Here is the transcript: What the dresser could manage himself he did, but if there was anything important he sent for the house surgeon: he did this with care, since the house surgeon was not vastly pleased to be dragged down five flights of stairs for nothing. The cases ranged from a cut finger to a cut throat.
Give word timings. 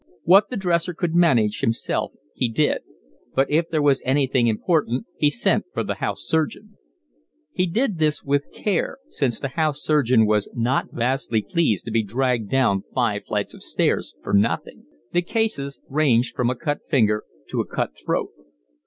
What 0.23 0.49
the 0.49 0.57
dresser 0.57 0.95
could 0.95 1.13
manage 1.13 1.59
himself 1.59 2.13
he 2.33 2.49
did, 2.49 2.79
but 3.35 3.51
if 3.51 3.69
there 3.69 3.83
was 3.83 4.01
anything 4.03 4.47
important 4.47 5.05
he 5.15 5.29
sent 5.29 5.65
for 5.75 5.83
the 5.83 5.93
house 5.93 6.23
surgeon: 6.27 6.75
he 7.51 7.67
did 7.67 7.99
this 7.99 8.23
with 8.23 8.51
care, 8.51 8.97
since 9.09 9.39
the 9.39 9.49
house 9.49 9.83
surgeon 9.83 10.25
was 10.25 10.49
not 10.55 10.91
vastly 10.91 11.43
pleased 11.43 11.85
to 11.85 11.91
be 11.91 12.01
dragged 12.01 12.49
down 12.49 12.81
five 12.95 13.27
flights 13.27 13.53
of 13.53 13.61
stairs 13.61 14.15
for 14.23 14.33
nothing. 14.33 14.87
The 15.11 15.21
cases 15.21 15.79
ranged 15.87 16.35
from 16.35 16.49
a 16.49 16.55
cut 16.55 16.79
finger 16.89 17.23
to 17.49 17.61
a 17.61 17.67
cut 17.67 17.91
throat. 17.95 18.31